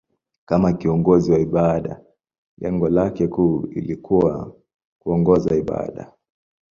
Kama 0.45 0.73
kiongozi 0.73 1.31
wa 1.31 1.39
ibada, 1.39 2.01
lengo 2.57 2.89
lake 2.89 3.27
kuu 3.27 3.65
lilikuwa 3.67 4.55
kuongoza 4.99 5.55
ibada. 5.55 6.11